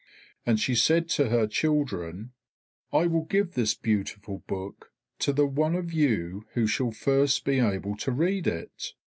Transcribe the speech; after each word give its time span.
And 0.47 0.59
she 0.59 0.73
said 0.73 1.09
to 1.09 1.29
her 1.29 1.45
children, 1.45 2.31
"I 2.91 3.05
will 3.05 3.25
give 3.25 3.53
this 3.53 3.75
beautiful 3.75 4.39
book 4.47 4.91
to 5.19 5.31
the 5.31 5.45
one 5.45 5.75
of 5.75 5.93
you 5.93 6.47
who 6.55 6.65
shall 6.65 6.89
first 6.89 7.45
be 7.45 7.59
able 7.59 7.95
to 7.97 8.11
read 8.11 8.47
it." 8.47 8.93